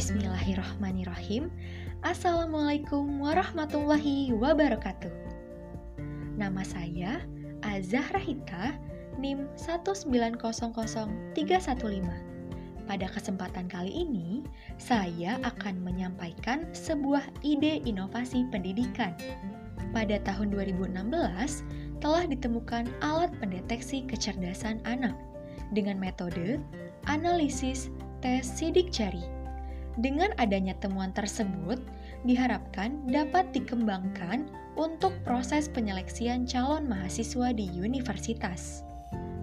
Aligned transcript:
Bismillahirrahmanirrahim. 0.00 1.52
Assalamualaikum 2.00 3.20
warahmatullahi 3.20 4.32
wabarakatuh. 4.32 5.12
Nama 6.40 6.64
saya 6.64 7.20
Azahra 7.60 8.16
Hita, 8.16 8.80
NIM 9.20 9.44
1900315. 9.60 11.36
Pada 12.88 13.06
kesempatan 13.12 13.68
kali 13.68 13.92
ini, 13.92 14.40
saya 14.80 15.36
akan 15.44 15.84
menyampaikan 15.84 16.64
sebuah 16.72 17.28
ide 17.44 17.84
inovasi 17.84 18.48
pendidikan. 18.48 19.12
Pada 19.92 20.16
tahun 20.24 20.48
2016, 20.48 20.96
telah 22.00 22.24
ditemukan 22.24 22.88
alat 23.04 23.36
pendeteksi 23.36 24.08
kecerdasan 24.08 24.80
anak 24.88 25.12
dengan 25.76 26.00
metode 26.00 26.56
analisis 27.04 27.92
tes 28.24 28.48
sidik 28.48 28.88
jari 28.88 29.39
dengan 29.98 30.30
adanya 30.38 30.78
temuan 30.78 31.10
tersebut, 31.10 31.82
diharapkan 32.22 33.00
dapat 33.10 33.50
dikembangkan 33.50 34.46
untuk 34.78 35.16
proses 35.26 35.66
penyeleksian 35.66 36.46
calon 36.46 36.86
mahasiswa 36.86 37.50
di 37.56 37.66
universitas. 37.74 38.86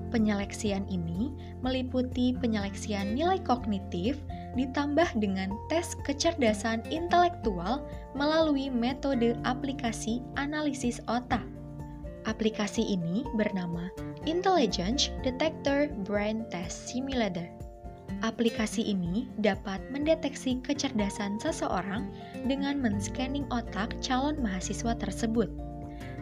Penyeleksian 0.07 0.87
ini 0.87 1.35
meliputi 1.59 2.31
penyeleksian 2.39 3.11
nilai 3.11 3.43
kognitif 3.43 4.15
ditambah 4.55 5.07
dengan 5.19 5.51
tes 5.67 5.99
kecerdasan 6.07 6.79
intelektual 6.87 7.83
melalui 8.15 8.71
metode 8.71 9.35
aplikasi 9.43 10.23
analisis 10.39 11.03
otak. 11.11 11.43
Aplikasi 12.23 12.95
ini 12.95 13.27
bernama 13.35 13.91
Intelligence 14.23 15.11
Detector 15.27 15.91
Brain 16.07 16.47
Test 16.51 16.87
Simulator. 16.87 17.47
Aplikasi 18.25 18.81
ini 18.81 19.29
dapat 19.39 19.77
mendeteksi 19.93 20.57
kecerdasan 20.65 21.37
seseorang 21.37 22.09
dengan 22.49 22.81
men-scanning 22.81 23.45
otak 23.53 23.93
calon 24.01 24.41
mahasiswa 24.41 24.97
tersebut. 24.97 25.47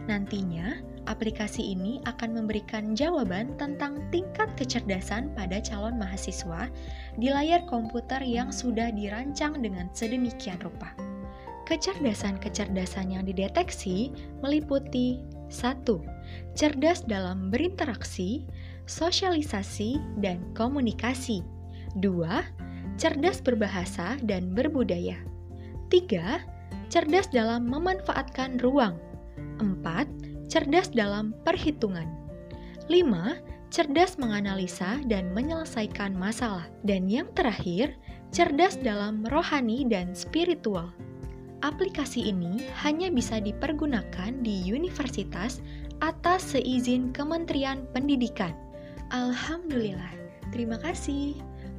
Nantinya, 0.06 0.78
aplikasi 1.10 1.74
ini 1.74 1.98
akan 2.06 2.36
memberikan 2.36 2.94
jawaban 2.94 3.54
tentang 3.58 4.04
tingkat 4.14 4.52
kecerdasan 4.54 5.34
pada 5.34 5.58
calon 5.62 5.98
mahasiswa 5.98 6.70
di 7.18 7.32
layar 7.32 7.64
komputer 7.66 8.22
yang 8.22 8.54
sudah 8.54 8.92
dirancang 8.92 9.58
dengan 9.58 9.90
sedemikian 9.96 10.60
rupa. 10.62 10.92
Kecerdasan-kecerdasan 11.66 13.10
yang 13.10 13.26
dideteksi 13.26 14.14
meliputi 14.38 15.18
1. 15.50 15.82
Cerdas 16.54 17.02
dalam 17.02 17.50
berinteraksi, 17.50 18.46
sosialisasi, 18.86 19.98
dan 20.22 20.38
komunikasi. 20.54 21.42
2. 22.00 23.00
Cerdas 23.00 23.40
berbahasa 23.40 24.16
dan 24.24 24.52
berbudaya. 24.52 25.16
3. 25.92 26.40
Cerdas 26.92 27.28
dalam 27.32 27.68
memanfaatkan 27.68 28.60
ruang. 28.60 28.96
4. 29.60 30.48
Cerdas 30.48 30.92
dalam 30.92 31.32
perhitungan. 31.44 32.06
5. 32.88 33.66
Cerdas 33.68 34.16
menganalisa 34.16 35.02
dan 35.10 35.34
menyelesaikan 35.34 36.14
masalah. 36.14 36.70
Dan 36.86 37.10
yang 37.10 37.28
terakhir, 37.34 37.92
cerdas 38.30 38.78
dalam 38.78 39.26
rohani 39.28 39.84
dan 39.84 40.14
spiritual. 40.14 40.94
Aplikasi 41.64 42.30
ini 42.30 42.62
hanya 42.84 43.10
bisa 43.10 43.42
dipergunakan 43.42 44.44
di 44.44 44.70
universitas 44.70 45.64
atas 46.04 46.54
seizin 46.54 47.10
Kementerian 47.10 47.88
Pendidikan. 47.90 48.52
Alhamdulillah. 49.10 50.12
Terima 50.54 50.78
kasih. 50.78 51.34